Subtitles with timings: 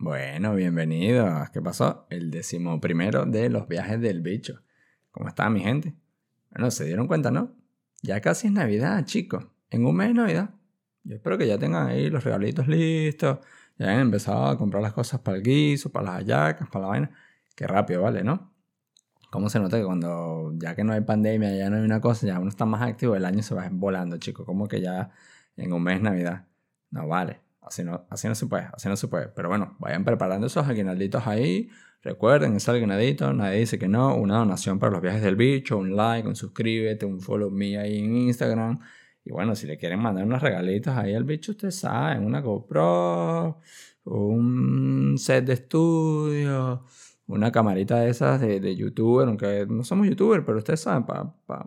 [0.00, 1.50] Bueno, bienvenidos.
[1.50, 2.06] ¿Qué pasó?
[2.08, 4.62] El décimo primero de los viajes del bicho.
[5.10, 5.92] ¿Cómo está mi gente?
[6.52, 7.56] Bueno, se dieron cuenta, ¿no?
[8.02, 9.48] Ya casi es Navidad, chicos.
[9.70, 10.50] En un mes es Navidad.
[11.02, 13.40] Yo espero que ya tengan ahí los regalitos listos.
[13.76, 16.88] Ya hayan empezado a comprar las cosas para el guiso, para las hallacas, para la
[16.90, 17.10] vaina.
[17.56, 18.22] Qué rápido, ¿vale?
[18.22, 18.52] ¿No?
[19.32, 22.24] ¿Cómo se nota que cuando ya que no hay pandemia, ya no hay una cosa,
[22.24, 24.46] ya uno está más activo, el año se va volando, chicos?
[24.46, 25.10] Como que ya
[25.56, 26.46] en un mes es Navidad.
[26.92, 27.47] No vale.
[27.60, 29.28] Así no, así no se puede, así no se puede.
[29.28, 31.68] Pero bueno, vayan preparando esos aguinalditos ahí.
[32.02, 34.14] Recuerden, ese aguinaldito, nadie dice que no.
[34.16, 37.98] Una donación para los viajes del bicho, un like, un suscríbete, un follow me ahí
[37.98, 38.78] en Instagram.
[39.24, 43.60] Y bueno, si le quieren mandar unos regalitos ahí al bicho, ustedes saben, una GoPro,
[44.04, 46.84] un set de estudio,
[47.26, 51.34] una camarita de esas de, de youtuber, aunque no somos youtuber, pero ustedes saben, para
[51.46, 51.66] pa,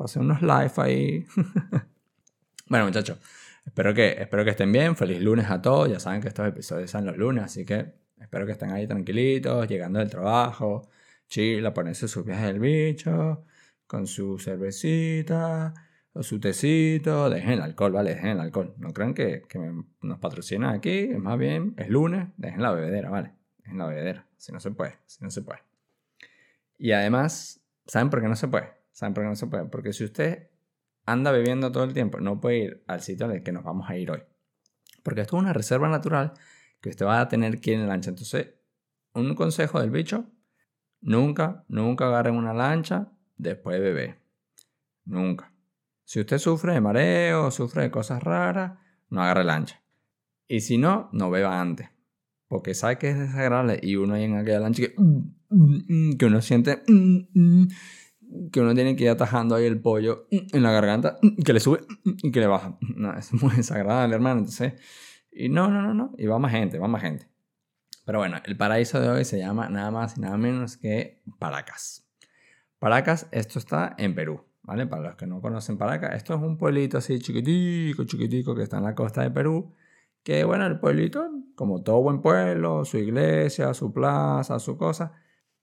[0.00, 1.26] hacer unos live ahí.
[2.68, 3.18] bueno, muchachos.
[3.68, 4.96] Espero que, espero que estén bien.
[4.96, 5.90] Feliz lunes a todos.
[5.90, 9.68] Ya saben que estos episodios son los lunes, así que espero que estén ahí tranquilitos,
[9.68, 10.88] llegando del trabajo,
[11.28, 13.44] chila, ponerse sus viajes del bicho,
[13.86, 15.74] con su cervecita
[16.14, 17.28] o su tecito.
[17.28, 18.14] Dejen el alcohol, ¿vale?
[18.14, 18.74] Dejen el alcohol.
[18.78, 19.58] No crean que, que
[20.00, 21.10] nos patrocinan aquí.
[21.12, 22.28] Es más bien, es lunes.
[22.38, 23.32] Dejen la bebedera, ¿vale?
[23.58, 24.26] Dejen la bebedera.
[24.38, 25.60] Si no se puede, si no se puede.
[26.78, 28.70] Y además, ¿saben por qué no se puede?
[28.92, 29.66] ¿Saben por qué no se puede?
[29.66, 30.48] Porque si usted
[31.08, 33.96] anda bebiendo todo el tiempo, no puede ir al sitio al que nos vamos a
[33.96, 34.22] ir hoy.
[35.02, 36.34] Porque esto es una reserva natural
[36.80, 38.10] que usted va a tener que ir en lancha.
[38.10, 38.54] Entonces,
[39.14, 40.26] un consejo del bicho,
[41.00, 44.18] nunca, nunca agarren una lancha después de beber.
[45.04, 45.52] Nunca.
[46.04, 49.82] Si usted sufre de mareo, sufre de cosas raras, no agarre lancha.
[50.46, 51.88] Y si no, no beba antes.
[52.48, 54.94] Porque sabe que es desagradable y uno ahí en aquella lancha que,
[56.18, 56.82] que uno siente
[58.52, 61.80] que uno tiene que ir atajando ahí el pollo en la garganta, que le sube
[62.04, 62.78] y que le baja.
[62.96, 64.40] No, es muy desagradable, hermano.
[64.40, 64.74] Entonces,
[65.32, 66.14] y no, no, no, no.
[66.18, 67.28] Y va más gente, va más gente.
[68.04, 72.06] Pero bueno, el paraíso de hoy se llama nada más y nada menos que Paracas.
[72.78, 74.86] Paracas, esto está en Perú, ¿vale?
[74.86, 78.78] Para los que no conocen Paracas, esto es un pueblito así chiquitico, chiquitico que está
[78.78, 79.74] en la costa de Perú.
[80.22, 85.12] Que bueno, el pueblito, como todo buen pueblo, su iglesia, su plaza, su cosa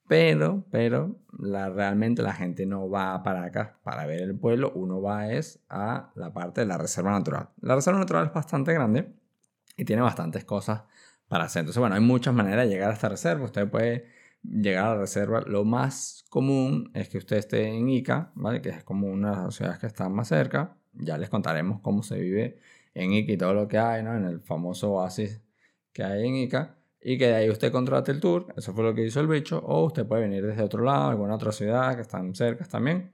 [0.07, 5.01] pero, pero la, realmente la gente no va para acá para ver el pueblo, uno
[5.01, 7.49] va es a la parte de la reserva natural.
[7.61, 9.13] La reserva natural es bastante grande
[9.77, 10.83] y tiene bastantes cosas
[11.27, 11.61] para hacer.
[11.61, 13.45] Entonces, bueno, hay muchas maneras de llegar a esta reserva.
[13.45, 14.05] Usted puede
[14.43, 15.41] llegar a la reserva.
[15.41, 18.61] Lo más común es que usted esté en Ica, ¿vale?
[18.61, 20.77] Que es como una de las ciudades que están más cerca.
[20.93, 22.59] Ya les contaremos cómo se vive
[22.93, 24.15] en Ica y todo lo que hay, ¿no?
[24.15, 25.41] En el famoso oasis
[25.93, 26.77] que hay en Ica
[27.07, 29.59] y que de ahí usted contrate el tour, eso fue lo que hizo el bicho,
[29.59, 33.11] o usted puede venir desde otro lado, alguna otra ciudad que están cerca también,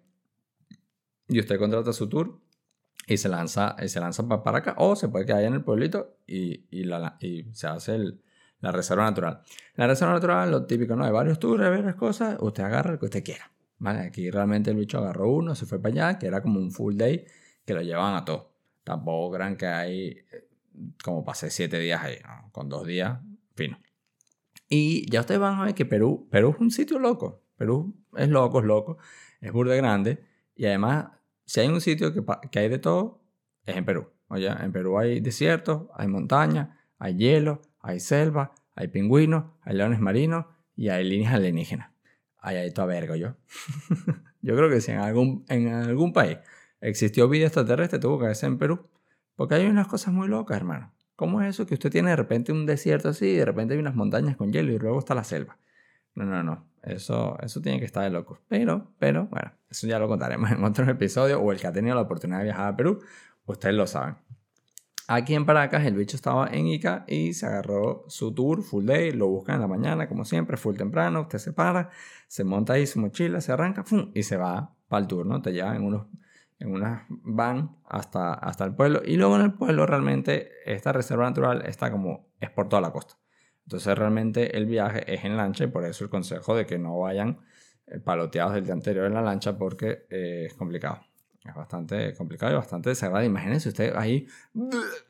[1.28, 2.40] y usted contrata su tour
[3.06, 6.20] y se lanza, y se lanza para acá, o se puede quedar en el pueblito
[6.26, 8.00] y, y, la, y se hace
[8.62, 9.42] la reserva natural.
[9.76, 11.04] La reserva natural, lo típico, ¿no?
[11.04, 14.00] Hay varios tours, hay varias cosas, usted agarra el que usted quiera, ¿vale?
[14.00, 16.96] Aquí realmente el bicho agarró uno, se fue para allá, que era como un full
[16.96, 17.26] day,
[17.66, 18.54] que lo llevaban a todo.
[18.86, 20.48] Tampoco gran que hay, eh,
[21.04, 22.20] como pasé siete días ahí,
[22.54, 23.20] con dos días
[24.70, 27.44] Y ya ustedes van a ver que Perú, Perú es un sitio loco.
[27.58, 28.98] Perú es loco, es loco.
[29.42, 30.24] Es burde grande.
[30.56, 31.08] Y además,
[31.46, 33.22] si hay un sitio que, que hay de todo,
[33.66, 34.08] es en Perú.
[34.28, 40.00] Oye, en Perú hay desiertos, hay montañas, hay hielo, hay selva, hay pingüinos, hay leones
[40.00, 40.46] marinos
[40.76, 41.92] y hay líneas alienígenas.
[42.38, 43.36] Ahí hay toda verga, yo.
[44.42, 46.38] yo creo que si en algún, en algún país
[46.80, 48.90] existió vida extraterrestre, tuvo que ser en Perú.
[49.36, 50.94] Porque hay unas cosas muy locas, hermano.
[51.22, 53.80] ¿Cómo es eso que usted tiene de repente un desierto así y de repente hay
[53.80, 55.60] unas montañas con hielo y luego está la selva?
[56.16, 56.66] No, no, no.
[56.82, 58.40] Eso, eso tiene que estar de locos.
[58.48, 61.94] Pero, pero, bueno, eso ya lo contaremos en otros episodios o el que ha tenido
[61.94, 63.04] la oportunidad de viajar a Perú,
[63.46, 64.16] ustedes lo saben.
[65.08, 69.12] Aquí en Paracas el bicho estaba en Ica y se agarró su tour full day,
[69.12, 71.92] lo busca en la mañana como siempre, full temprano, usted se para,
[72.28, 73.84] se monta ahí su mochila, se arranca
[74.16, 75.40] y se va para el tour, ¿no?
[75.40, 76.08] Te lleva en unos
[76.62, 79.02] en unas van hasta, hasta el pueblo.
[79.04, 82.92] Y luego en el pueblo realmente esta reserva natural está como, es por toda la
[82.92, 83.16] costa.
[83.66, 87.00] Entonces realmente el viaje es en lancha y por eso el consejo de que no
[87.00, 87.40] vayan
[87.88, 91.02] eh, paloteados del día anterior en la lancha porque eh, es complicado.
[91.44, 93.26] Es bastante complicado y bastante desagradable.
[93.26, 94.28] Imagínense usted ahí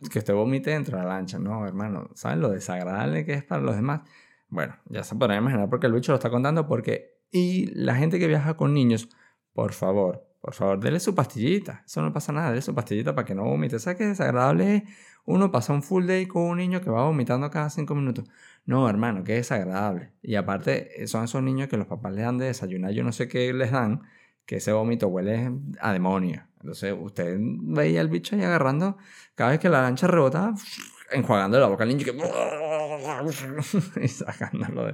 [0.09, 1.37] que usted vomite dentro de la lancha.
[1.37, 4.01] No, hermano, ¿saben lo desagradable que es para los demás?
[4.47, 7.19] Bueno, ya se podrán imaginar porque el bicho lo está contando porque...
[7.33, 9.07] Y la gente que viaja con niños,
[9.53, 11.83] por favor, por favor, dele su pastillita.
[11.85, 13.77] Eso no pasa nada, dele su pastillita para que no vomite.
[13.79, 14.85] ¿Sabes qué desagradable
[15.25, 18.25] uno pasa un full day con un niño que va vomitando cada cinco minutos?
[18.65, 20.13] No, hermano, qué desagradable.
[20.23, 23.27] Y aparte, son esos niños que los papás les dan de desayunar, yo no sé
[23.27, 24.01] qué les dan,
[24.45, 26.43] que ese vómito huele a demonio.
[26.59, 28.97] Entonces, usted veía al bicho ahí agarrando,
[29.35, 30.53] cada vez que la lancha rebota,
[31.11, 32.13] enjuagando la boca al niño que
[34.03, 34.93] y sacándolo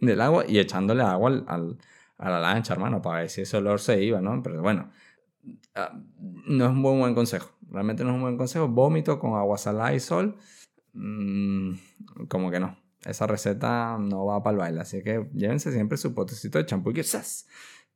[0.00, 1.78] del agua y echándole agua al,
[2.18, 4.42] a la lancha, hermano, para ver si ese olor se iba, ¿no?
[4.42, 4.90] Pero bueno,
[5.74, 5.92] ah,
[6.46, 7.50] no es un buen, buen consejo.
[7.68, 8.68] Realmente no es un buen consejo.
[8.68, 10.36] Vómito con agua salada y sol,
[10.92, 11.74] mm,
[12.28, 12.78] como que no.
[13.04, 14.80] Esa receta no va para el baile.
[14.80, 17.46] Así que llévense siempre su potecito de champú y ¡zas!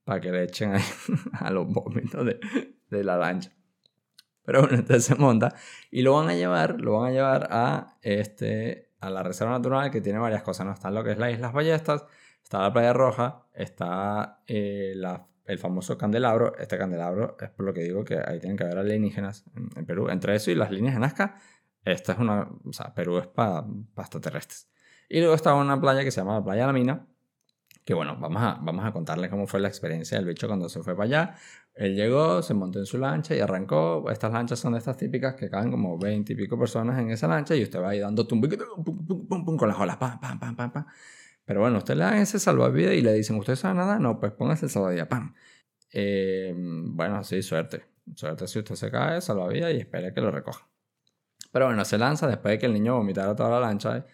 [0.05, 0.83] para que le echen ahí
[1.33, 2.41] a los vómitos de,
[2.91, 3.53] de la lancha.
[4.49, 5.55] Pero bueno, entonces se monta
[5.91, 9.91] y lo van a llevar, lo van a llevar a, este, a la reserva natural
[9.91, 10.73] que tiene varias cosas, ¿no?
[10.73, 12.07] Está lo que es las Islas Ballestas,
[12.43, 14.95] está la Playa Roja, está eh,
[15.47, 16.57] el famoso candelabro.
[16.59, 19.45] Este candelabro es por lo que digo que ahí tienen que haber alienígenas
[19.77, 20.09] en, Perú.
[20.09, 21.37] Entre eso y las líneas de Nazca,
[21.85, 23.65] esta es una, o sea, Perú es para
[23.95, 24.69] pa extraterrestres.
[25.09, 27.07] Y luego está una playa que se llama la Playa la Mina,
[27.85, 30.83] que bueno, vamos a, vamos a contarle cómo fue la experiencia del bicho cuando se
[30.83, 31.35] fue para allá.
[31.75, 34.11] Él llegó, se montó en su lancha y arrancó.
[34.11, 37.29] Estas lanchas son de estas típicas que caben como 20 y pico personas en esa
[37.29, 38.43] lancha y usted va ahí dando tum,
[39.57, 40.87] con las olas, pam, pam, pam, pam, pam.
[41.49, 43.99] Pero bueno, usted le da ese salvavidas y le dicen, ¿usted sabe nada?
[43.99, 45.35] No, pues póngase el salvavidas, pam.
[45.91, 47.87] Eh, bueno, sí, suerte.
[48.15, 50.69] Suerte si usted se cae, salvavidas y espere que lo recoja.
[51.51, 54.05] Pero bueno, se lanza después de que el niño vomitara toda la lancha,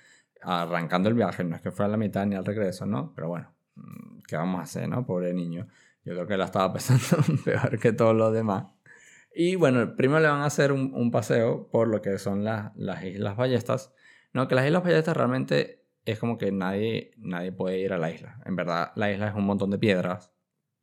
[0.43, 1.43] arrancando el viaje.
[1.43, 3.13] No es que fuera a la mitad ni al regreso, ¿no?
[3.17, 5.05] Pero bueno, mm, ¿qué vamos a hacer, no?
[5.05, 5.67] Pobre niño.
[6.05, 7.03] Yo creo que la estaba pensando
[7.45, 8.67] peor que todos los demás.
[9.35, 13.37] Y bueno, primero le van a hacer un, paseo por lo que son las Islas
[13.37, 13.93] Ballestas.
[14.33, 18.11] No, que las Islas Ballestas realmente es como que nadie, nadie puede ir a la
[18.11, 18.41] isla.
[18.45, 20.33] En verdad, la isla es un montón de piedras.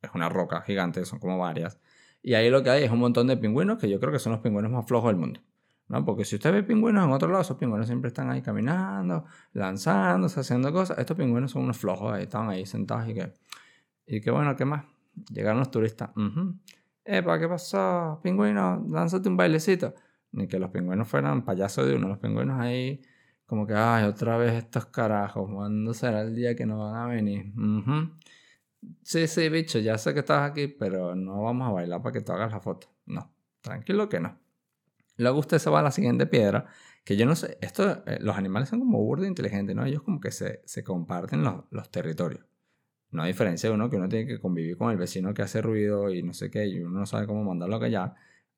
[0.00, 1.78] Es una roca gigante, son como varias.
[2.22, 4.32] Y ahí lo que hay es un montón de pingüinos que yo creo que son
[4.32, 5.40] los pingüinos más flojos del mundo.
[5.88, 6.04] ¿no?
[6.04, 10.40] Porque si usted ve pingüinos en otro lado, esos pingüinos siempre están ahí caminando, lanzándose,
[10.40, 10.98] haciendo cosas.
[10.98, 13.32] Estos pingüinos son unos flojos, ahí están ahí sentados y que...
[14.06, 14.84] Y que bueno, ¿qué más?
[15.30, 16.10] Llegaron los turistas.
[17.04, 18.20] Epa, ¿qué pasó?
[18.22, 19.94] Pingüino, lánzate un bailecito.
[20.32, 22.08] Ni que los pingüinos fueran payasos de uno.
[22.08, 23.02] Los pingüinos ahí,
[23.52, 25.46] como que, ay, otra vez estos carajos.
[25.52, 27.52] ¿Cuándo será el día que no van a venir?
[29.02, 32.22] Sí, sí, bicho, ya sé que estás aquí, pero no vamos a bailar para que
[32.22, 32.88] tú hagas la foto.
[33.04, 34.40] No, tranquilo que no.
[35.18, 36.64] Luego usted se va a la siguiente piedra,
[37.04, 39.84] que yo no sé, esto, eh, los animales son como burdo inteligentes, ¿no?
[39.84, 42.46] Ellos como que se, se comparten los, los territorios.
[43.10, 45.60] No hay diferencia de uno que uno tiene que convivir con el vecino que hace
[45.60, 48.14] ruido y no sé qué, y uno no sabe cómo mandarlo allá.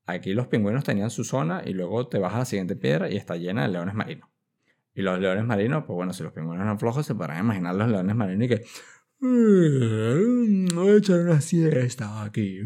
[0.07, 3.17] Aquí los pingüinos tenían su zona y luego te vas a la siguiente piedra y
[3.17, 4.34] está llena de leones marinos.
[4.95, 7.89] Y los leones marinos, pues bueno, si los pingüinos eran flojos, se podrán imaginar los
[7.89, 8.65] leones marinos y que.
[9.21, 12.61] Voy a echar una siesta aquí.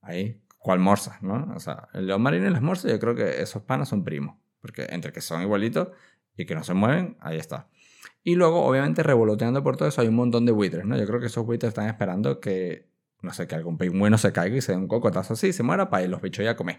[0.00, 1.52] Ahí, cual morsa, ¿no?
[1.54, 4.36] O sea, el león marino y las morsas, yo creo que esos panas son primos.
[4.60, 5.88] Porque entre que son igualitos
[6.36, 7.68] y que no se mueven, ahí está.
[8.22, 10.96] Y luego, obviamente, revoloteando por todo eso, hay un montón de buitres, ¿no?
[10.98, 12.88] Yo creo que esos buitres están esperando que,
[13.22, 15.88] no sé, que algún pingüino se caiga y se dé un cocotazo así, se muera
[15.90, 16.78] para ir los bichos ya comer.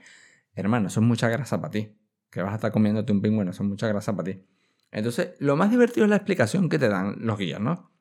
[0.54, 1.96] Hermano, eso es mucha grasa para ti.
[2.30, 4.44] Que vas a estar comiéndote un pingüino, eso es mucha grasa para ti.
[4.92, 7.92] Entonces, lo más divertido es la explicación que te dan los guías, ¿no?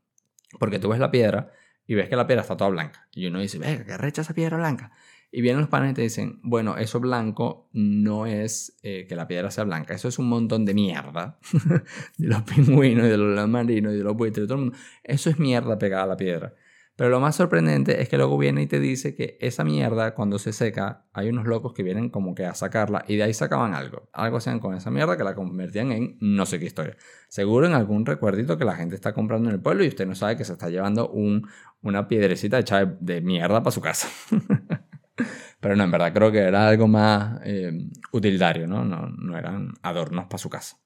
[0.59, 1.53] Porque tú ves la piedra
[1.87, 3.09] y ves que la piedra está toda blanca.
[3.13, 4.93] Y uno dice, venga, que recha esa piedra blanca.
[5.31, 9.29] Y vienen los panes y te dicen, bueno, eso blanco no es eh, que la
[9.29, 11.39] piedra sea blanca, eso es un montón de mierda
[12.17, 14.79] de los pingüinos y de los marinos y de los buitres de todo el mundo.
[15.05, 16.55] Eso es mierda pegada a la piedra.
[16.99, 20.37] Pero lo más sorprendente es que luego viene y te dice que esa mierda, cuando
[20.41, 23.73] se seca, hay unos locos que vienen como que a sacarla y de ahí sacaban
[23.73, 24.09] algo.
[24.12, 26.97] Algo hacían con esa mierda que la convertían en no sé qué historia.
[27.29, 30.17] Seguro en algún recuerdito que la gente está comprando en el pueblo y usted no
[30.17, 31.47] sabe que se está llevando un,
[31.83, 34.09] una piedrecita hecha de mierda para su casa.
[35.61, 37.78] Pero no, en verdad creo que era algo más eh,
[38.11, 38.85] utilitario, ¿no?
[38.85, 39.09] ¿no?
[39.09, 40.81] No eran adornos para su casa.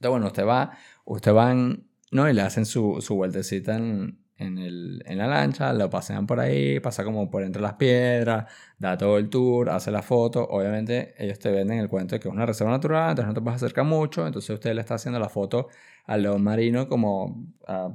[0.00, 2.28] Entonces, bueno, usted va, usted va ¿no?
[2.28, 6.40] Y le hacen su, su vueltecita en, en, el, en, la lancha, lo pasean por
[6.40, 10.44] ahí, pasa como por entre las piedras, da todo el tour, hace la foto.
[10.48, 13.40] Obviamente ellos te venden el cuento de que es una reserva natural, entonces no te
[13.40, 15.68] puedes acercar mucho, entonces usted le está haciendo la foto
[16.04, 17.94] al león marino como a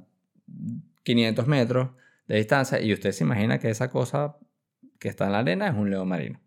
[1.03, 1.89] 500 metros
[2.27, 4.37] de distancia y usted se imagina que esa cosa
[4.99, 6.39] que está en la arena es un león marino.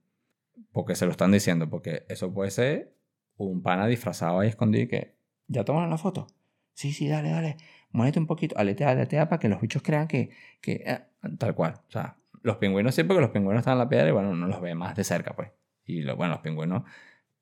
[0.72, 2.94] Porque se lo están diciendo, porque eso puede ser
[3.36, 5.16] un pana disfrazado ahí escondido y que,
[5.48, 6.26] ¿ya tomaron la foto?
[6.74, 7.56] Sí, sí, dale, dale,
[7.92, 10.30] muévete un poquito, aletea, aletea para que los bichos crean que,
[10.60, 11.00] que eh,
[11.38, 11.74] tal cual.
[11.88, 14.46] O sea, los pingüinos sí, porque los pingüinos están en la piedra y bueno, uno
[14.46, 15.50] los ve más de cerca, pues.
[15.84, 16.82] Y lo, bueno, los pingüinos,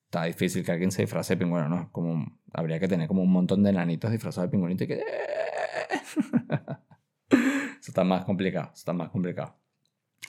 [0.05, 1.91] está difícil que alguien se disfrace de pingüino, ¿no?
[1.93, 4.95] Como, habría que tener como un montón de nanitos disfrazados de pingüinito y que...
[7.31, 9.57] eso está más complicado, eso está más complicado.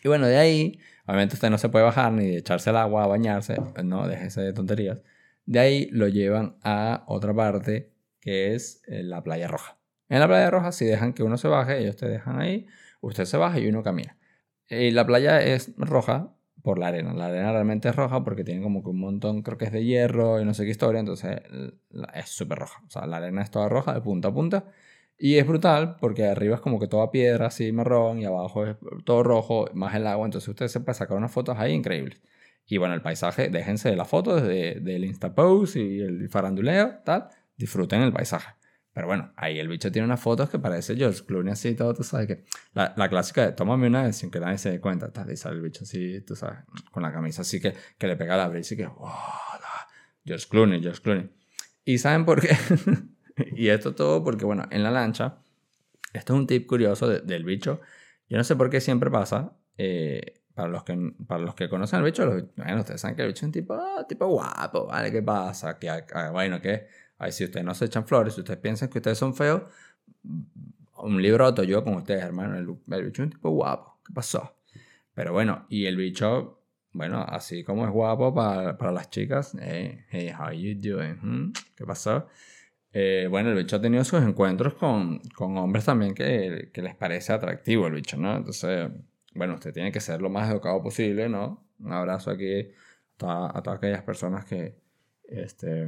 [0.04, 3.08] Y bueno, de ahí, obviamente usted no se puede bajar ni echarse al agua a
[3.08, 5.04] bañarse, no, déjese de tonterías.
[5.46, 9.81] De ahí lo llevan a otra parte que es eh, la playa roja.
[10.12, 12.68] En la playa roja, si dejan que uno se baje, ellos te dejan ahí,
[13.00, 14.18] usted se baja y uno camina.
[14.70, 17.14] Y la playa es roja por la arena.
[17.14, 19.86] La arena realmente es roja porque tiene como que un montón, creo que es de
[19.86, 21.40] hierro y no sé qué historia, entonces
[22.14, 22.82] es súper roja.
[22.86, 24.66] O sea, la arena es toda roja de punta a punta.
[25.18, 28.76] Y es brutal porque arriba es como que toda piedra así marrón y abajo es
[29.06, 30.26] todo rojo, más el agua.
[30.26, 32.22] Entonces usted se puede sacar unas fotos ahí increíbles.
[32.66, 37.30] Y bueno, el paisaje, déjense de las fotos de, del Instapost y el faranduleo, tal.
[37.56, 38.61] Disfruten el paisaje.
[38.94, 42.04] Pero bueno, ahí el bicho tiene unas fotos que parece George Clooney así todo, tú
[42.04, 42.44] sabes que...
[42.74, 45.38] La, la clásica de tómame una vez sin que nadie se dé cuenta, tal, y
[45.38, 46.60] sale el bicho así, tú sabes,
[46.92, 48.88] con la camisa así que, que le pega la brisa y que...
[48.88, 49.10] Wow,
[50.26, 51.30] George Clooney, George Clooney.
[51.86, 52.56] ¿Y saben por qué?
[53.56, 55.38] y esto todo porque, bueno, en la lancha,
[56.14, 57.82] esto es un tip curioso del bicho.
[58.30, 62.00] Yo no sé por qué siempre pasa, eh, para, los que, para los que conocen
[62.00, 65.12] al bicho, bueno, ustedes saben que el bicho es un tipo, ah, tipo guapo, ¿vale?
[65.12, 65.80] ¿Qué pasa?
[65.80, 66.88] Que, ah, bueno, ¿qué?
[67.22, 69.62] Ay, si ustedes no se echan flores, si ustedes piensan que ustedes son feos,
[70.98, 72.58] un libro yo con ustedes, hermano.
[72.58, 72.66] El,
[73.06, 74.00] bicho es un tipo guapo.
[74.04, 74.56] ¿Qué pasó?
[75.14, 76.64] Pero bueno, y el bicho,
[76.94, 81.20] bueno, así como es guapo para, para las chicas, hey, hey, how you doing?
[81.22, 82.28] Hmm, ¿Qué pasó?
[82.92, 86.96] Eh, bueno, el bicho ha tenido sus encuentros con, con hombres también que, que, les
[86.96, 88.36] parece atractivo el bicho, ¿no?
[88.36, 88.90] Entonces,
[89.36, 91.68] bueno, usted tiene que ser lo más educado posible, ¿no?
[91.80, 92.72] Un abrazo aquí
[93.20, 94.76] a, a todas aquellas personas que,
[95.30, 95.88] este,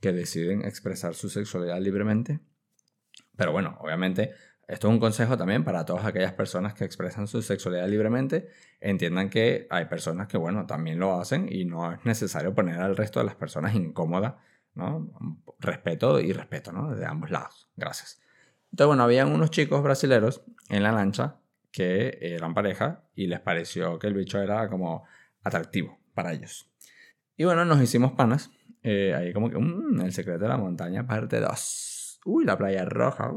[0.00, 2.40] que deciden expresar su sexualidad libremente.
[3.36, 4.32] Pero bueno, obviamente
[4.70, 8.50] esto es un consejo también para todas aquellas personas que expresan su sexualidad libremente.
[8.80, 12.96] Entiendan que hay personas que, bueno, también lo hacen y no es necesario poner al
[12.96, 14.34] resto de las personas incómodas,
[14.74, 15.10] ¿no?
[15.58, 16.94] Respeto y respeto, ¿no?
[16.94, 17.68] De ambos lados.
[17.74, 18.22] Gracias.
[18.70, 21.40] Entonces, bueno, habían unos chicos brasileros en la lancha
[21.72, 25.04] que eran pareja y les pareció que el bicho era como
[25.42, 26.70] atractivo para ellos.
[27.36, 28.50] Y bueno, nos hicimos panas
[28.82, 32.20] eh, ahí como que, mm, El secreto de la montaña, parte 2.
[32.24, 33.32] Uy, la playa roja.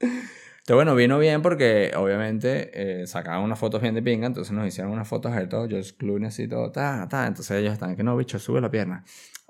[0.00, 4.66] entonces, bueno, vino bien porque obviamente eh, sacaban unas fotos bien de pinga, entonces nos
[4.66, 7.26] hicieron unas fotos de todo, George Clooney y todo, ta, ta.
[7.26, 9.04] Entonces ellos están, que no, bicho, sube la pierna.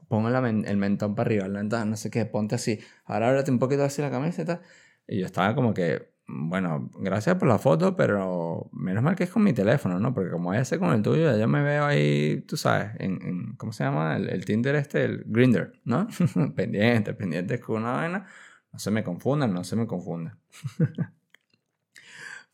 [0.08, 0.24] Pon
[0.66, 2.78] el mentón para arriba, no sé qué, ponte así.
[3.04, 4.62] Ahora ábrete un poquito así la camiseta.
[5.08, 9.30] Y yo estaba como que, bueno, gracias por la foto, pero menos mal que es
[9.30, 10.12] con mi teléfono, ¿no?
[10.12, 13.84] Porque como ese con el tuyo, yo me veo ahí, tú sabes, en, ¿cómo se
[13.84, 14.16] llama?
[14.16, 16.08] El, Tinder este, el Grinder, ¿no?
[16.56, 18.26] pendiente, pendiente con una vaina.
[18.72, 20.38] No se me confundan, no se me confundan.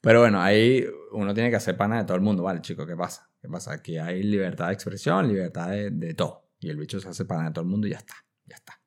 [0.01, 2.87] pero bueno, ahí uno tiene que hacer pana de todo el mundo, ¿vale, chico?
[2.87, 3.31] ¿Qué pasa?
[3.41, 3.73] ¿Qué pasa?
[3.73, 6.45] Aquí hay libertad de expresión, libertad de, de todo.
[6.61, 8.15] Y el bicho se hace pana de todo el mundo y ya está,
[8.47, 8.82] ya está.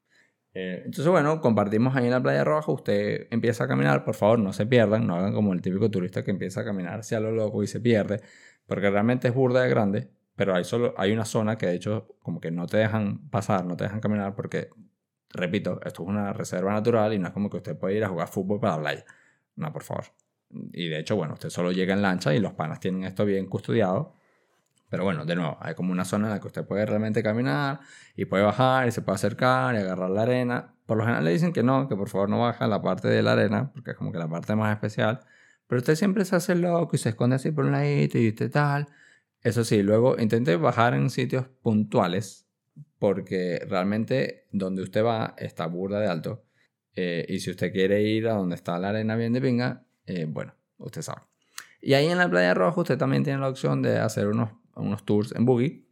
[0.56, 2.72] Eh, entonces, bueno, compartimos ahí en la Playa Roja.
[2.72, 6.24] Usted empieza a caminar, por favor, no se pierdan, no hagan como el típico turista
[6.24, 8.22] que empieza a caminar hacia lo loco y se pierde,
[8.66, 12.08] porque realmente es burda de grande, pero hay, solo, hay una zona que de hecho
[12.20, 14.70] como que no te dejan pasar, no te dejan caminar, porque,
[15.30, 18.10] repito, esto es una reserva natural y no es como que usted puede ir a
[18.10, 19.06] jugar fútbol para la playa.
[19.58, 20.06] No, por favor.
[20.72, 23.48] Y de hecho, bueno, usted solo llega en lancha y los panas tienen esto bien
[23.48, 24.14] custodiado
[24.96, 27.82] pero bueno, de nuevo, hay como una zona en la que usted puede realmente caminar
[28.16, 30.74] y puede bajar y se puede acercar y agarrar la arena.
[30.86, 33.22] Por lo general le dicen que no, que por favor no baja la parte de
[33.22, 35.20] la arena, porque es como que la parte más especial.
[35.68, 38.50] Pero usted siempre se hace loco y se esconde así por un ladito y usted
[38.50, 38.88] tal.
[39.42, 42.48] Eso sí, luego intente bajar en sitios puntuales,
[42.98, 46.46] porque realmente donde usted va está burda de alto.
[46.96, 50.24] Eh, y si usted quiere ir a donde está la arena bien de pinga, eh,
[50.26, 51.24] bueno, usted sabe.
[51.82, 55.06] Y ahí en la Playa Roja usted también tiene la opción de hacer unos unos
[55.06, 55.86] tours en buggy.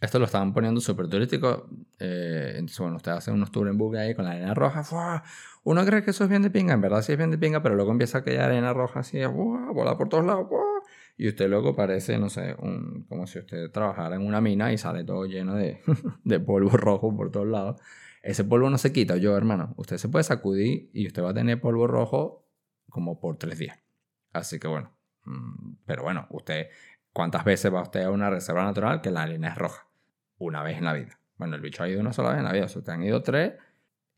[0.00, 1.68] Esto lo estaban poniendo súper turístico.
[1.98, 5.24] Eh, entonces, bueno, ustedes hacen unos tours en buggy ahí con la arena roja.
[5.64, 7.62] Uno cree que eso es bien de pinga, en verdad sí es bien de pinga,
[7.62, 10.46] pero luego empieza aquella arena roja así, vola por todos lados.
[11.16, 14.78] Y usted luego parece, no sé, un, como si usted trabajara en una mina y
[14.78, 15.80] sale todo lleno de,
[16.24, 17.80] de polvo rojo por todos lados.
[18.22, 19.74] Ese polvo no se quita, yo hermano.
[19.76, 22.48] Usted se puede sacudir y usted va a tener polvo rojo
[22.88, 23.78] como por tres días.
[24.32, 26.68] Así que bueno, mm, pero bueno, usted
[27.18, 29.88] ¿Cuántas veces va usted a una reserva natural que la arena es roja?
[30.38, 31.18] Una vez en la vida.
[31.36, 32.68] Bueno, el bicho ha ido una sola vez en la vida.
[32.68, 33.54] Si usted han ido tres,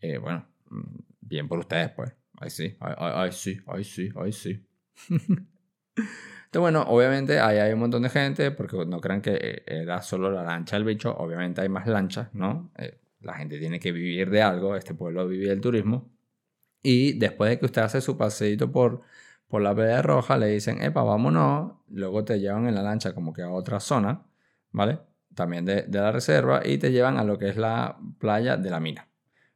[0.01, 2.15] eh, bueno, mm, bien por ustedes, pues.
[2.39, 4.67] Ahí sí, ahí, sí, ahí sí, ahí sí.
[5.09, 10.03] Entonces, bueno, obviamente ahí hay un montón de gente, porque no crean que eh, era
[10.03, 12.71] solo la lancha del bicho, obviamente hay más lanchas, ¿no?
[12.77, 16.13] Eh, la gente tiene que vivir de algo, este pueblo vive del turismo.
[16.83, 19.01] Y después de que usted hace su paseito por
[19.51, 23.33] por la playa roja, le dicen, epa, vámonos, luego te llevan en la lancha como
[23.33, 24.23] que a otra zona,
[24.71, 25.01] ¿vale?
[25.35, 28.79] También de, la reserva y te llevan a lo que es la playa de la
[28.79, 29.09] mina.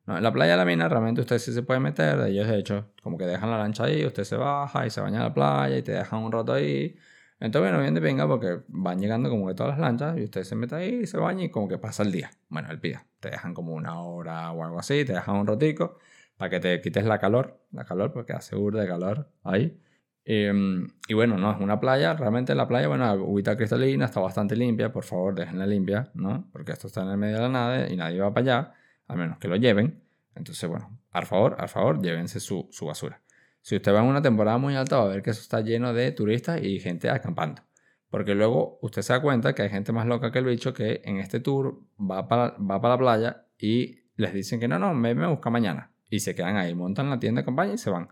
[0.07, 2.59] No, en la playa de la mina realmente usted sí se puede meter, ellos de
[2.59, 5.35] hecho como que dejan la lancha ahí, usted se baja y se baña en la
[5.35, 6.97] playa y te dejan un rato ahí.
[7.39, 10.43] Entonces, bueno, bien de venga porque van llegando como que todas las lanchas y usted
[10.43, 12.31] se mete ahí, y se baña y como que pasa el día.
[12.49, 13.07] Bueno, el día.
[13.21, 15.99] Te dejan como una hora o algo así, te dejan un ratico
[16.37, 19.81] para que te quites la calor, la calor porque hace burda de calor ahí.
[20.25, 24.57] Em, y bueno, no, es una playa, realmente la playa, bueno, agüita cristalina, está bastante
[24.57, 26.49] limpia, por favor, déjenla limpia, ¿no?
[26.51, 28.75] Porque esto está en el medio de la nada y nadie va para allá,
[29.07, 30.03] a menos que lo lleven.
[30.35, 33.21] Entonces, bueno, al favor, al favor, llévense su, su basura.
[33.61, 35.93] Si usted va en una temporada muy alta, va a ver que eso está lleno
[35.93, 37.63] de turistas y gente acampando.
[38.11, 41.03] Porque luego usted se da cuenta que hay gente más loca que el bicho que
[41.05, 44.95] en este tour va para, va para la playa y les dicen que no, no,
[44.95, 45.94] me, me busca mañana.
[46.15, 48.09] Y se quedan ahí, montan la tienda de campaña y se van.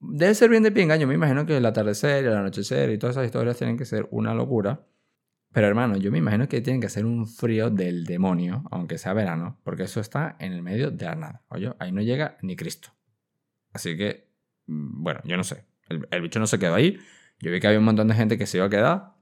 [0.00, 0.96] Debe ser bien de pinga.
[0.96, 3.84] Yo me imagino que el atardecer y el anochecer y todas esas historias tienen que
[3.84, 4.86] ser una locura.
[5.52, 9.12] Pero hermano, yo me imagino que tienen que ser un frío del demonio, aunque sea
[9.12, 11.42] verano, porque eso está en el medio de la nada.
[11.48, 12.90] Oye, ahí no llega ni Cristo.
[13.72, 14.30] Así que,
[14.66, 15.64] mm, bueno, yo no sé.
[15.88, 16.98] El, bicho no se quedó ahí.
[17.40, 19.18] Yo vi que había un montón de gente que se iba a quedar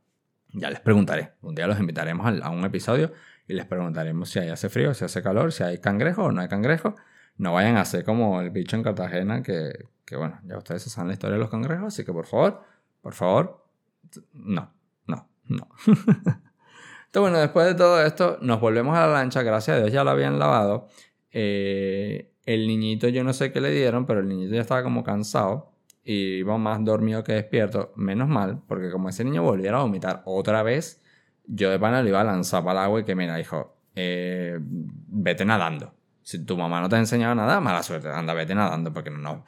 [0.57, 1.33] ya les preguntaré.
[1.43, 3.13] Un día los invitaremos a un episodio
[3.47, 6.41] y les preguntaremos si hay hace frío, si hace calor, si hay cangrejo o no
[6.41, 6.97] hay cangrejo.
[7.39, 11.09] No vayan a hacer como el bicho en Cartagena, que, que bueno, ya ustedes saben
[11.09, 12.63] la historia de los cangrejos, así que por favor,
[13.03, 13.65] por favor,
[14.33, 14.73] no,
[15.07, 15.69] no, no.
[15.87, 20.05] Entonces, bueno, después de todo esto, nos volvemos a la lancha, gracias a Dios ya
[20.05, 20.89] la habían lavado.
[21.31, 25.03] Eh, el niñito, yo no sé qué le dieron, pero el niñito ya estaba como
[25.03, 25.73] cansado
[26.05, 27.93] y iba más dormido que despierto.
[27.97, 31.03] Menos mal, porque como ese niño volviera a vomitar otra vez,
[31.47, 34.59] yo de pana le iba a lanzar para el agua y que mira, hijo, eh,
[34.61, 35.96] vete nadando.
[36.27, 39.45] Si tu mamá no te ha enseñado nada, mala suerte, anda, vete nadando, porque no,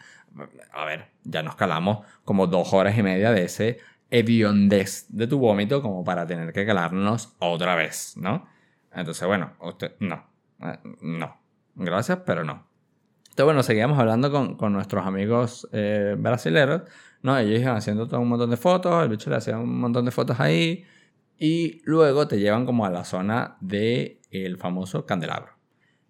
[0.73, 3.81] a ver, ya nos calamos como dos horas y media de ese
[4.11, 8.47] hediondez de tu vómito como para tener que calarnos otra vez, ¿no?
[8.95, 10.25] Entonces, bueno, usted, no,
[10.61, 11.37] eh, no,
[11.75, 12.65] gracias, pero no.
[13.23, 16.83] Entonces, bueno, seguíamos hablando con, con nuestros amigos eh, brasileños,
[17.23, 17.37] ¿no?
[17.37, 20.13] Ellos iban haciendo todo un montón de fotos, el bicho le hacía un montón de
[20.13, 20.85] fotos ahí,
[21.41, 25.58] y luego te llevan como a la zona del el famoso candelabro.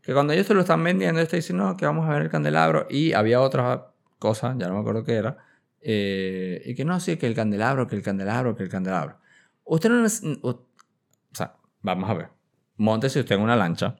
[0.08, 2.22] Que cuando ellos te lo están vendiendo, ellos te dicen, no, que vamos a ver
[2.22, 5.36] el candelabro, y había otra cosa, ya no me acuerdo qué era,
[5.82, 9.18] eh, y que no, sí, que el candelabro, que el candelabro, que el candelabro.
[9.64, 10.06] Usted no...
[10.40, 10.66] O
[11.32, 12.28] sea, vamos a ver.
[12.78, 13.96] Montese usted en una lancha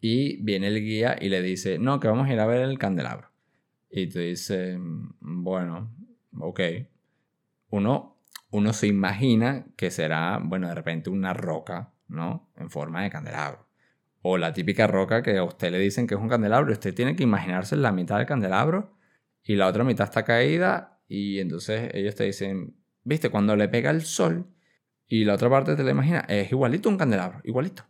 [0.00, 2.78] y viene el guía y le dice, no, que vamos a ir a ver el
[2.78, 3.32] candelabro.
[3.90, 4.78] Y tú dices,
[5.18, 5.92] bueno,
[6.38, 6.60] ok.
[7.70, 8.16] Uno,
[8.52, 12.48] uno se imagina que será, bueno, de repente una roca, ¿no?
[12.54, 13.67] En forma de candelabro.
[14.22, 17.16] O la típica roca que a usted le dicen que es un candelabro usted tiene
[17.16, 18.96] que imaginarse la mitad del candelabro
[19.42, 23.90] y la otra mitad está caída y entonces ellos te dicen, viste, cuando le pega
[23.90, 24.46] el sol
[25.06, 27.84] y la otra parte te la imagina, es igualito un candelabro, igualito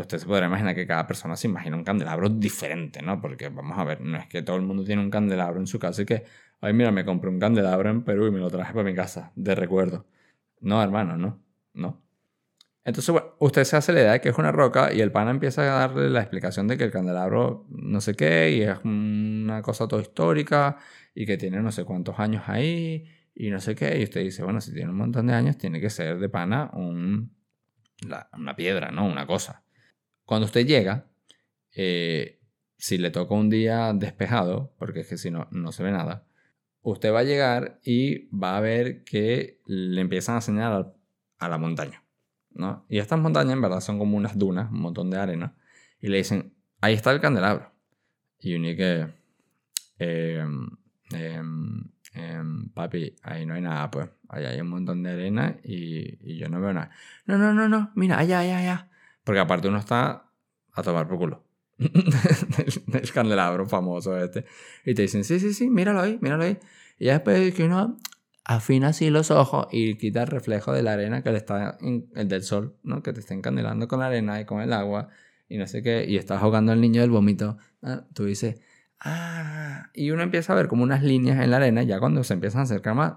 [0.00, 3.20] usted se podrá imaginar que cada persona se imagina un candelabro diferente, ¿no?
[3.20, 5.78] Porque vamos a ver, no es que todo el mundo tiene un candelabro en su
[5.78, 6.24] casa y que,
[6.60, 9.32] ay, mira, me compré un candelabro en Perú y me lo traje para mi casa,
[9.36, 10.06] de recuerdo.
[10.60, 11.42] No, hermano, no,
[11.74, 12.02] no.
[12.84, 15.30] Entonces, bueno, usted se hace la idea de que es una roca y el pana
[15.30, 19.62] empieza a darle la explicación de que el candelabro no sé qué y es una
[19.62, 20.78] cosa todo histórica
[21.14, 23.98] y que tiene no sé cuántos años ahí y no sé qué.
[24.00, 26.70] Y usted dice, bueno, si tiene un montón de años, tiene que ser de pana
[26.74, 27.32] un,
[28.32, 29.06] una piedra, ¿no?
[29.06, 29.64] Una cosa.
[30.24, 31.06] Cuando usted llega,
[31.74, 32.40] eh,
[32.76, 36.26] si le toca un día despejado, porque es que si no, no se ve nada,
[36.82, 40.94] usted va a llegar y va a ver que le empiezan a señalar
[41.38, 42.01] a la montaña.
[42.54, 42.84] ¿No?
[42.88, 45.54] Y estas montañas en verdad son como unas dunas, un montón de arena,
[46.00, 47.72] y le dicen, ahí está el candelabro.
[48.38, 49.08] Y uno que,
[49.98, 50.68] em,
[51.12, 51.84] em,
[52.14, 56.38] em, papi, ahí no hay nada, pues, ahí hay un montón de arena y, y
[56.38, 56.90] yo no veo nada.
[57.26, 58.90] No, no, no, no, mira, allá, allá, allá.
[59.24, 60.24] Porque aparte uno está
[60.72, 61.44] a tomar por culo.
[61.78, 64.44] del, candelabro famoso este.
[64.84, 66.58] Y te dicen, sí, sí, sí, míralo ahí, míralo ahí.
[66.98, 67.98] Y ya después que uno
[68.44, 72.28] afina así los ojos y quita el reflejo de la arena que le está, el
[72.28, 73.02] del sol, ¿no?
[73.02, 75.08] Que te está encandelando con la arena y con el agua
[75.48, 76.04] y no sé qué.
[76.08, 77.58] Y estás jugando al niño del vómito.
[78.14, 78.60] Tú dices,
[79.00, 79.90] ah.
[79.94, 81.82] Y uno empieza a ver como unas líneas en la arena.
[81.82, 83.14] Ya cuando se empiezan a acercar más,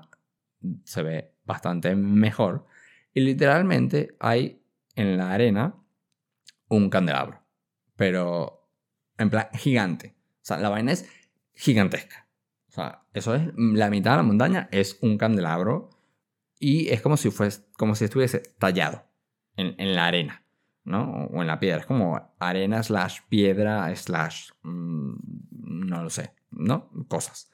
[0.84, 2.66] se ve bastante mejor.
[3.14, 4.62] Y literalmente hay
[4.96, 5.76] en la arena
[6.68, 7.42] un candelabro.
[7.96, 8.70] Pero
[9.18, 10.16] en plan gigante.
[10.42, 11.10] O sea, la vaina es
[11.54, 12.25] gigantesca.
[12.76, 15.92] O sea, eso es la mitad de la montaña es un candelabro
[16.60, 19.06] y es como si fuese, como si estuviese tallado
[19.56, 20.44] en, en la arena,
[20.84, 21.28] ¿no?
[21.28, 21.80] O en la piedra.
[21.80, 25.14] Es como arena slash piedra slash mm,
[25.88, 26.90] no lo sé, ¿no?
[27.08, 27.50] Cosas.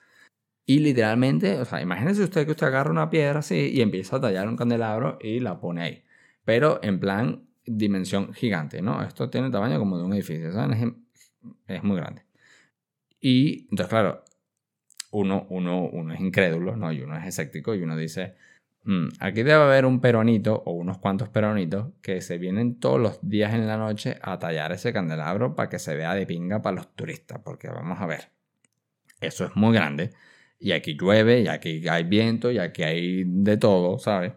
[0.66, 4.22] Y literalmente, o sea, imagínese usted que usted agarra una piedra así y empieza a
[4.22, 6.04] tallar un candelabro y la pone ahí.
[6.46, 9.04] Pero en plan dimensión gigante, ¿no?
[9.04, 11.06] Esto tiene el tamaño como de un edificio, ¿saben?
[11.68, 12.26] Es, muy grande.
[13.20, 14.24] Y entonces, claro,
[15.12, 16.92] uno, uno, uno es incrédulo, ¿no?
[16.92, 18.36] Y uno es escéptico y uno dice,
[18.84, 23.20] mm, aquí debe haber un peronito o unos cuantos peronitos que se vienen todos los
[23.28, 26.78] días en la noche a tallar ese candelabro para que se vea de pinga para
[26.78, 28.30] los turistas, porque vamos a ver,
[29.22, 30.12] eso es muy grande
[30.62, 34.34] y aquí llueve, y aquí hay viento, y aquí hay de todo, ¿sabes?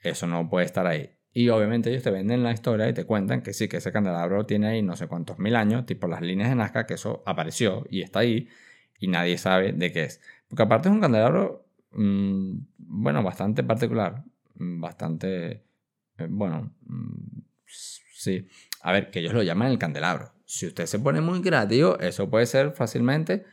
[0.00, 1.10] Eso no puede estar ahí.
[1.32, 4.46] Y obviamente ellos te venden la historia y te cuentan que sí, que ese candelabro
[4.46, 7.84] tiene ahí no sé cuántos mil años, tipo las líneas de Nazca, que eso apareció
[7.90, 8.48] y está ahí
[8.98, 10.20] y nadie sabe de qué es.
[10.48, 15.64] Porque aparte es un candelabro, mm, bueno, bastante particular, mm, bastante,
[16.18, 18.46] eh, bueno, mm, sí.
[18.82, 20.32] A ver, que ellos lo llaman el candelabro.
[20.44, 23.44] Si usted se pone muy creativo, eso puede ser fácilmente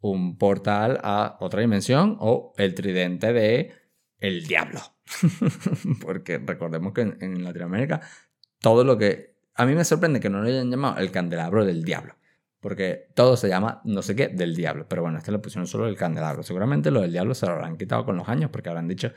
[0.00, 3.72] un portal a otra dimensión o el tridente de
[4.18, 4.80] el diablo.
[6.00, 8.00] Porque recordemos que en, Latinoamérica
[8.60, 9.32] todo lo que...
[9.54, 12.14] A mí me sorprende que no lo hayan llamado el candelabro del diablo.
[12.62, 14.86] Porque todo se llama no sé qué del diablo.
[14.88, 16.44] Pero bueno, este le pusieron solo el candelabro.
[16.44, 19.12] Seguramente lo del diablo se lo habrán quitado con los años porque habrán dicho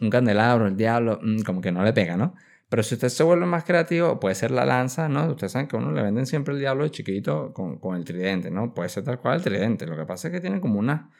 [0.00, 2.34] un candelabro, el diablo, mm, como que no le pega, ¿no?
[2.68, 5.26] Pero si usted se vuelve más creativo, puede ser la lanza, ¿no?
[5.26, 8.04] Ustedes saben que a uno le venden siempre el diablo de chiquito con, con el
[8.04, 8.74] tridente, ¿no?
[8.74, 9.86] Puede ser tal cual el tridente.
[9.86, 11.10] Lo que pasa es que tiene como una...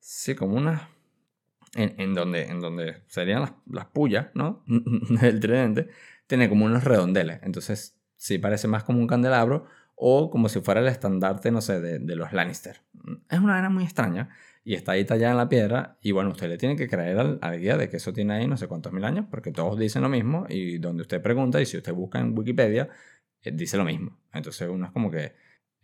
[0.00, 0.90] Sí, como una...
[1.76, 4.64] En, donde, en donde serían las, las pullas, ¿no?
[5.22, 5.88] el tridente.
[6.26, 7.40] Tiene como unos redondeles.
[7.42, 11.80] Entonces, sí parece más como un candelabro o como si fuera el estandarte, no sé,
[11.80, 12.80] de, los Lannister.
[13.30, 14.30] Es una vaina muy extraña
[14.64, 17.38] y está ahí tallada en la piedra y bueno, usted le tiene que creer al,
[17.42, 20.02] al, guía de que eso tiene ahí no sé cuántos mil años porque todos dicen
[20.02, 22.88] lo mismo y donde usted pregunta y si usted busca en Wikipedia
[23.44, 24.18] eh, dice lo mismo.
[24.32, 25.34] Entonces uno es como que,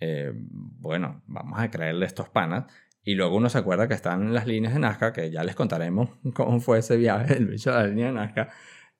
[0.01, 2.73] eh, bueno, vamos a creerle estos panas
[3.05, 6.11] y luego uno se acuerda que están las líneas de Nazca, que ya les contaremos
[6.35, 8.51] cómo fue ese viaje del bicho de la línea de Nazca.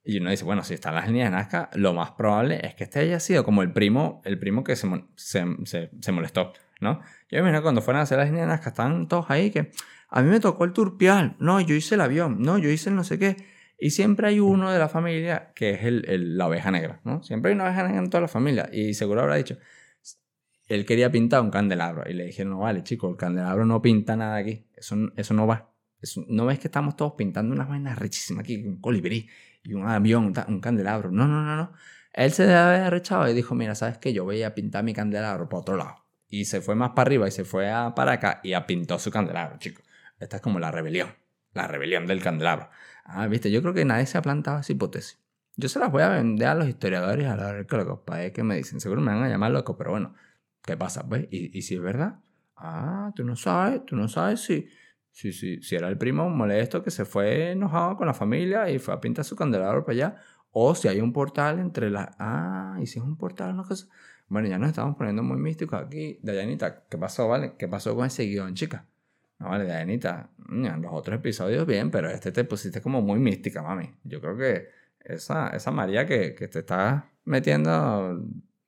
[0.03, 2.85] Y uno dice, bueno, si están las líneas de Nazca, lo más probable es que
[2.85, 6.53] este haya sido como el primo, el primo que se, se, se, molestó.
[6.81, 7.01] ¿no?
[7.31, 9.73] Yo imagino cuando fueron a hacer las líneas que están todos ahí, que
[10.09, 12.97] a mí me tocó el turpial, no, yo hice el avión, no, yo hice el
[12.97, 13.37] no sé qué.
[13.79, 17.23] Y siempre hay uno de la familia que es el, la oveja negra, ¿no?
[17.23, 18.69] Siempre hay una oveja negra en toda la familia.
[18.73, 19.57] Y seguro habrá dicho,
[20.69, 22.09] él quería pintar un candelabro.
[22.09, 24.67] Y le dijeron, no vale, chico, el candelabro no pinta nada aquí.
[24.75, 25.73] Eso, eso no va.
[26.29, 29.29] no ves que estamos todos pintando unas vainas richísimas aquí, un colibrí
[29.63, 31.11] y un avión, un candelabro.
[31.11, 31.73] No, no, no, no.
[32.13, 34.13] Él se debe haber y dijo, mira, ¿sabes qué?
[34.13, 37.29] Yo voy a pintar mi candelabro por otro lado y se fue más para arriba
[37.29, 39.85] y se fue a, para acá y pintó su candelabro, chicos.
[40.19, 41.15] Esta es como la rebelión,
[41.53, 42.71] la rebelión del candelabro.
[43.05, 45.19] Ah, viste, yo creo que nadie se ha plantado esa hipótesis.
[45.57, 48.45] Yo se las voy a vender a los historiadores a los arqueólogos para ver qué
[48.45, 48.81] me dicen.
[48.81, 50.15] Seguro me van a llamar loco, pero bueno,
[50.63, 51.07] ¿qué pasa?
[51.09, 51.27] Pues?
[51.31, 52.21] ¿Y, ¿Y, si es verdad?
[52.57, 54.69] Ah, tú no sabes, tú no sabes si,
[55.11, 58.79] si, si, si era el primo molesto que se fue enojado con la familia y
[58.79, 60.17] fue a pintar su candelabro para allá.
[60.53, 62.09] O si hay un portal entre las...
[62.19, 63.87] Ah, y si es un portal, no cosa...
[64.29, 66.19] Bueno, ya nos estamos poniendo muy místicos aquí.
[66.23, 67.55] Dayanita, ¿qué pasó, vale?
[67.59, 68.87] ¿Qué pasó con ese guion, chica?
[69.41, 73.63] No, vale, Dayanita, en los otros episodios bien, pero este te pusiste como muy mística,
[73.63, 73.91] mami.
[74.05, 74.69] Yo creo que
[75.01, 78.23] esa, esa María que, que te está metiendo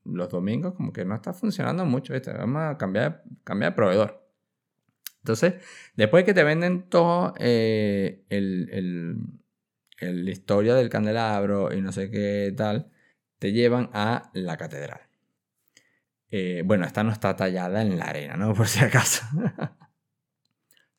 [0.04, 2.32] los domingos como que no está funcionando mucho, ¿viste?
[2.32, 4.21] Vamos a cambiar, cambiar de proveedor.
[5.22, 5.54] Entonces,
[5.94, 8.24] después que te venden todo eh,
[10.00, 12.90] la historia del candelabro y no sé qué tal,
[13.38, 15.00] te llevan a la catedral.
[16.28, 18.52] Eh, bueno, esta no está tallada en la arena, ¿no?
[18.54, 19.24] Por si acaso.
[19.32, 19.68] Entonces,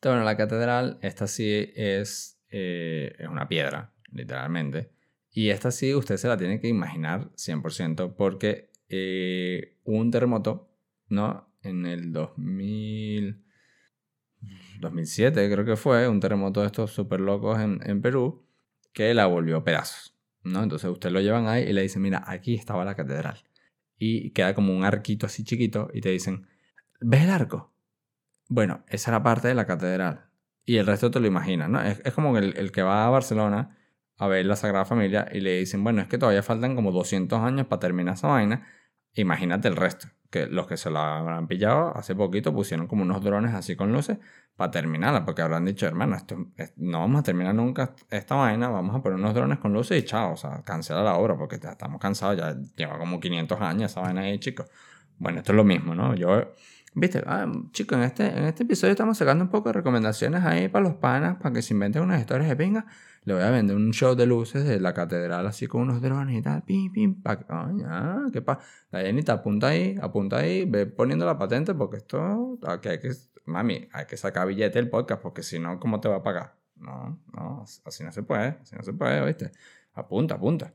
[0.02, 4.90] bueno, la catedral, esta sí es, eh, es una piedra, literalmente.
[5.32, 8.70] Y esta sí usted se la tiene que imaginar 100% porque
[9.84, 10.70] un terremoto,
[11.08, 11.52] ¿no?
[11.62, 13.43] En el 2000...
[14.80, 18.46] 2007 creo que fue, un terremoto de estos súper locos en, en, Perú,
[18.92, 20.62] que la volvió pedazos, ¿no?
[20.62, 23.42] Entonces usted lo llevan ahí y le dicen, mira, aquí estaba la catedral
[23.98, 26.46] y queda como un arquito así chiquito y te dicen,
[27.00, 27.72] ¿ves el arco?
[28.48, 30.26] Bueno, esa es la parte de la catedral
[30.64, 31.80] y el resto te lo imaginas, ¿no?
[31.80, 33.76] Es, como el, el, que va a Barcelona
[34.16, 37.40] a ver la Sagrada Familia y le dicen, bueno, es que todavía faltan como 200
[37.40, 38.66] años para terminar esa vaina,
[39.14, 43.22] imagínate el resto que los que se la habrán pillado hace poquito pusieron como unos
[43.22, 44.18] drones así con luces
[44.56, 46.36] para terminarla, porque habrán dicho, hermano, esto,
[46.76, 50.04] no vamos a terminar nunca esta vaina, vamos a poner unos drones con luces y
[50.04, 53.92] chao, o sea, cancela la obra porque ya estamos cansados, ya lleva como 500 años
[53.92, 54.66] esa vaina ahí, chicos.
[55.18, 56.16] Bueno, esto es lo mismo, ¿no?
[56.16, 56.52] Yo,
[56.94, 60.68] viste, ah, chicos, en este, en este episodio estamos sacando un poco de recomendaciones ahí
[60.68, 62.86] para los panas, para que se inventen unas historias de pinga
[63.24, 66.38] le voy a vender un show de luces de la catedral así con unos drones
[66.38, 68.60] y tal, pim, pim, pa, ah, qué pasa.
[68.90, 73.12] La llenita apunta ahí, apunta ahí, ve poniendo la patente porque esto, aquí hay que,
[73.46, 76.54] mami, hay que sacar billete del podcast porque si no, ¿cómo te va a pagar?
[76.76, 79.52] No, no, así no se puede, así no se puede, ¿viste?
[79.94, 80.74] Apunta, apunta.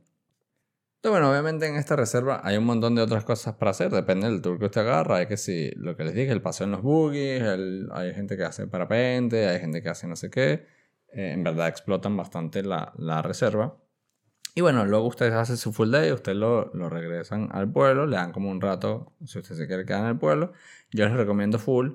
[1.01, 4.41] Bueno, obviamente en esta reserva hay un montón de otras cosas para hacer, depende del
[4.41, 5.17] tour que usted agarra.
[5.17, 7.41] Hay que si, lo que les dije, el paseo en los buggies,
[7.91, 10.65] hay gente que hace parapente, hay gente que hace no sé qué.
[11.13, 13.77] Eh, en verdad explotan bastante la, la, reserva.
[14.55, 18.17] Y bueno, luego ustedes hacen su full day, ustedes lo, lo, regresan al pueblo, le
[18.17, 20.51] dan como un rato, si usted se quiere quedar en el pueblo.
[20.91, 21.91] Yo les recomiendo full.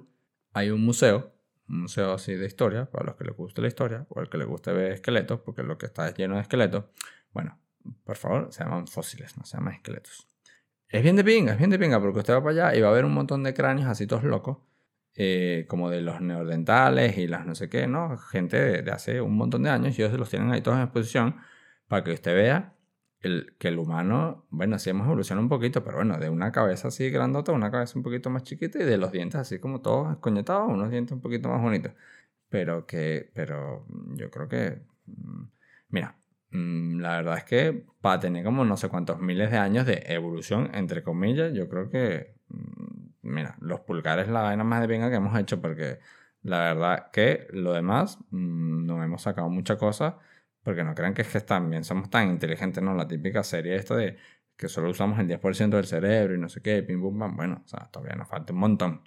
[0.55, 1.35] Hay un museo,
[1.69, 4.39] un museo así de historia, para los que les guste la historia, o el que
[4.39, 6.85] les guste ver esqueletos, porque lo que está es lleno de esqueletos,
[7.33, 7.59] bueno,
[8.05, 10.29] por favor, se llaman fósiles, no se llaman esqueletos.
[10.89, 12.89] Es bien de pinga, es bien de pinga, porque usted va para allá y va
[12.89, 14.59] a ver un montón de cráneos así todos locos,
[15.17, 18.17] eh, como de los neordentales y las no sé qué, ¿no?
[18.17, 21.37] Gente de, hace un montón de años y ellos los tienen ahí todos en exposición
[21.89, 22.75] para que usted vea
[23.21, 26.89] el, que el humano, bueno, sí hemos evolucionado un poquito, pero bueno, de una cabeza
[26.89, 30.13] así grandota una cabeza un poquito más chiquita y de los dientes así como todos
[30.13, 31.93] escoñetados, unos dientes un poquito más bonitos.
[32.49, 35.43] Pero que, pero yo creo que, mm,
[35.89, 36.17] mira,
[36.55, 40.71] la verdad es que para tener como no sé cuántos miles de años de evolución,
[40.75, 45.17] entre comillas, yo creo que mm, mira, los pulgares la vaina más de venga que
[45.17, 45.99] hemos hecho porque
[46.43, 50.19] la verdad que lo demás mm, no hemos sacado mucha cosa
[50.63, 52.95] porque no crean que es que también somos tan inteligentes, ¿no?
[52.95, 54.17] La típica serie esta de
[54.57, 57.37] que solo usamos el 10% del cerebro y no sé qué, pim, pum, pam.
[57.37, 59.03] Bueno, o sea, todavía nos falta un montón.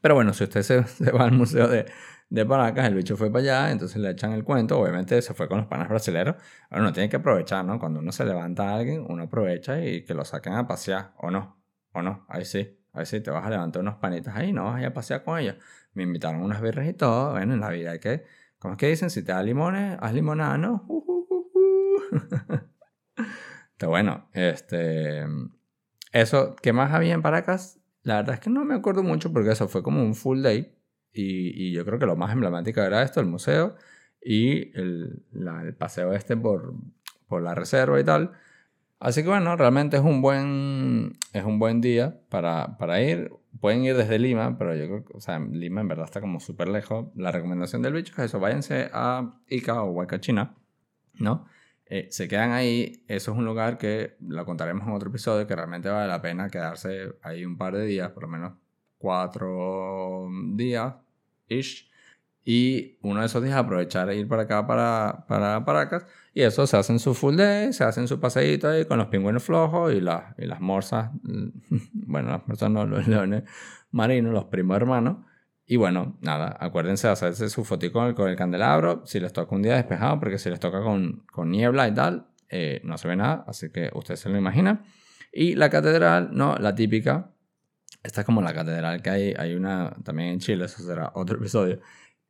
[0.00, 1.86] Pero bueno, si usted se, va al museo de,
[2.30, 5.48] de Paracas, el bicho fue para allá, entonces le echan el cuento, obviamente se fue
[5.48, 6.36] con los panas brasileños.
[6.70, 7.78] Bueno, uno tiene que aprovechar, ¿no?
[7.78, 11.30] Cuando uno se levanta a alguien, uno aprovecha y que lo saquen a pasear, o
[11.30, 11.60] no,
[11.92, 12.78] o no, ahí sí.
[12.92, 14.94] A ver si te vas a levantar unos panitas ahí, no vas a ir a
[14.94, 15.56] pasear con ellos.
[15.92, 17.32] Me invitaron unas birras y todo.
[17.32, 18.24] Bueno, en la vida hay que.
[18.58, 19.10] ¿Cómo es que dicen?
[19.10, 20.84] Si te da limones, haz limonada, ¿no?
[20.88, 21.50] Uh, uh,
[23.80, 25.26] uh, bueno, este.
[26.12, 27.78] Eso, ¿qué más había en Paracas?
[28.02, 30.74] La verdad es que no me acuerdo mucho porque eso fue como un full day.
[31.12, 33.74] Y, y yo creo que lo más emblemático era esto, el museo
[34.22, 36.74] y el, el paseo este por,
[37.26, 38.32] por la reserva y tal.
[39.00, 43.30] Así que bueno, realmente es un buen, es un buen día para, para ir.
[43.60, 46.40] Pueden ir desde Lima, pero yo creo que, o sea, Lima en verdad está como
[46.40, 47.06] súper lejos.
[47.14, 50.56] La recomendación del bicho es eso, váyanse a Ica o Huaycachina,
[51.14, 51.46] ¿no?
[51.90, 55.56] Eh, se quedan ahí, eso es un lugar que lo contaremos en otro episodio, que
[55.56, 58.52] realmente vale la pena quedarse ahí un par de días, por lo menos
[58.98, 60.94] cuatro días,
[61.48, 61.88] ish,
[62.44, 66.06] y uno de esos días aprovechar e ir para acá, para, para Paracas.
[66.32, 69.42] Y eso se hacen su full day, se hacen su paseíto ahí con los pingüinos
[69.42, 71.10] flojos y, las y las morsas.
[71.92, 73.44] Bueno, las morsas no, los leones
[73.90, 75.18] marinos, los primos hermanos.
[75.68, 79.02] Y bueno, nada, acuérdense de hacerse su fotico con el, candelabro.
[79.04, 82.26] Si les toca un día despejado, porque si les toca con, con niebla y tal,
[82.48, 83.44] eh, no se ve nada.
[83.46, 84.82] Así que usted se lo imagina.
[85.32, 87.32] Y la catedral, no, la típica.
[88.02, 91.36] Esta es como la catedral que hay, hay una también en Chile, eso será otro
[91.36, 91.80] episodio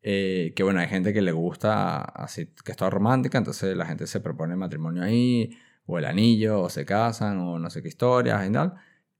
[0.02, 3.86] eh, que bueno, hay gente que le gusta así, que es toda romántica, entonces la
[3.86, 5.50] gente se propone matrimonio ahí,
[5.86, 8.74] o el anillo, o se casan, o no sé qué historias y tal.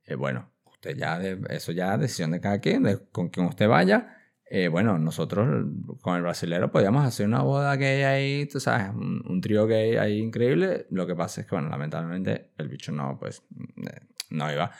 [0.05, 4.15] Eh, bueno, usted ya, eso ya es decisión de cada quien, con quien usted vaya.
[4.51, 5.67] Eh, bueno, nosotros
[6.01, 10.19] con el brasilero podíamos hacer una boda gay ahí, tú sabes, un, trío gay ahí
[10.21, 10.87] increíble.
[10.91, 13.43] Lo que pasa es que, bueno, lamentablemente el bicho no, pues,
[14.31, 14.71] no iba.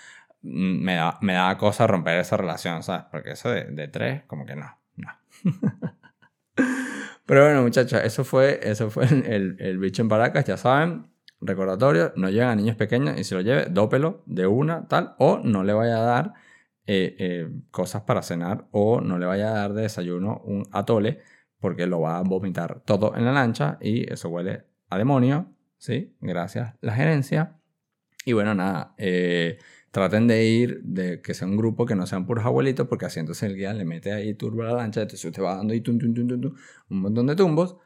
[0.41, 3.07] Me da, me da cosa romper esa relación, ¿sabes?
[3.11, 5.09] Porque eso de, de tres, como que no, no.
[7.27, 11.11] Pero bueno, muchachos, eso fue, eso fue el, el, bicho en Paracas, ya saben.
[11.41, 15.39] Recordatorio, no llegan a niños pequeños y si lo lleve, dópelo de una, tal, o
[15.39, 16.35] no le vaya a dar
[16.87, 21.21] eh, eh, cosas para cenar o no le vaya a dar de desayuno un atole
[21.61, 26.17] porque lo va a vomitar todo en la lancha y eso huele a demonio, ¿sí?
[26.21, 27.57] Gracias la gerencia.
[28.25, 29.59] Y bueno, nada, eh,
[29.91, 33.21] traten de ir, de que sea un grupo que no sean puros abuelitos, porque así
[33.21, 35.83] entonces el guía le mete ahí turbo a la lancha, entonces usted va dando ahí
[35.87, 37.77] un montón de tumbos.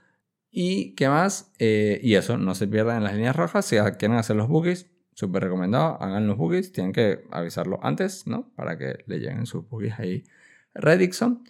[0.54, 1.50] ¿Y qué más?
[1.58, 3.64] Eh, y eso, no se pierdan en las líneas rojas.
[3.64, 6.72] Si quieren hacer los boogies, súper recomendado, hagan los boogies.
[6.72, 8.52] Tienen que avisarlo antes, ¿no?
[8.54, 10.24] Para que le lleguen sus boogies ahí
[10.74, 11.42] Redixon.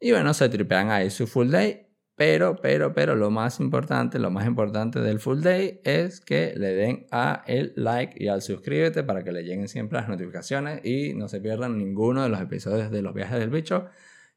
[0.00, 1.86] Y bueno, se tripean ahí su full day.
[2.16, 6.74] Pero, pero, pero lo más importante, lo más importante del full day es que le
[6.74, 11.14] den a el like y al suscríbete para que le lleguen siempre las notificaciones y
[11.14, 13.86] no se pierdan ninguno de los episodios de los viajes del bicho.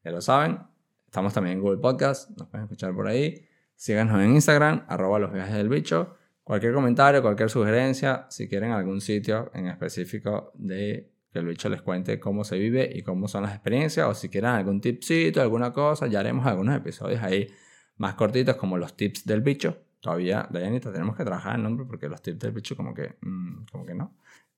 [0.03, 0.59] Ya lo saben,
[1.05, 3.47] estamos también en Google Podcast, nos pueden escuchar por ahí.
[3.83, 6.15] Síganos en Instagram, arroba los viajes del bicho.
[6.41, 11.81] Cualquier comentario, cualquier sugerencia, si quieren algún sitio en específico de que el bicho les
[11.81, 15.73] cuente cómo se vive y cómo son las experiencias, o si quieren algún tipcito, alguna
[15.73, 17.49] cosa, ya haremos algunos episodios ahí
[17.97, 19.77] más cortitos como los tips del bicho.
[19.99, 23.65] Todavía, Dayanita, tenemos que trabajar el nombre porque los tips del bicho como que, mm,
[23.69, 24.15] como que no.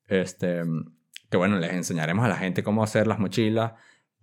[0.08, 0.62] Este,
[1.32, 3.74] que bueno, les enseñaremos a la gente cómo hacer las mochilas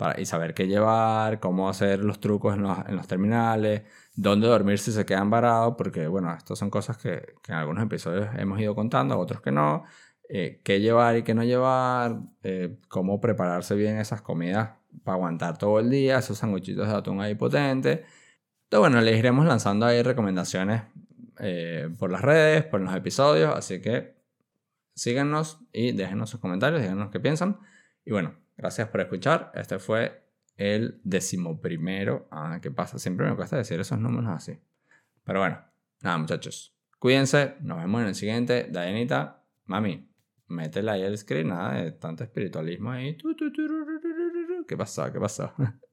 [0.03, 3.83] para, y saber qué llevar, cómo hacer los trucos en los, en los terminales,
[4.15, 7.85] dónde dormir si se quedan varados, porque bueno, estas son cosas que, que, en algunos
[7.85, 9.85] episodios hemos ido contando, otros que no.
[10.29, 14.71] Eh, qué llevar y qué no llevar, eh, cómo prepararse bien esas comidas
[15.05, 18.01] para aguantar todo el día, esos sanguchitos de atún ahí potentes
[18.73, 20.85] entonces, bueno, les iremos lanzando ahí recomendaciones
[21.41, 24.17] eh, por las redes, por los episodios, así que
[24.95, 27.61] síganos y déjenos sus comentarios, díganos qué piensan.
[28.07, 29.53] Y bueno, gracias por escuchar.
[29.55, 30.23] Este fue
[30.57, 32.29] el decimoprimero.
[32.31, 32.99] Ah, ¿qué pasa?
[32.99, 34.59] Siempre me cuesta decir esos números así.
[35.25, 35.59] Pero bueno,
[36.01, 36.77] nada, muchachos.
[36.99, 38.69] Cuídense, nos vemos en el siguiente.
[38.71, 40.09] Dayanita, mami,
[40.49, 43.17] métele ahí el screen, nada de tanto espiritualismo ahí.
[44.69, 45.12] ¿Qué pasa?
[45.12, 45.55] ¿Qué pasa?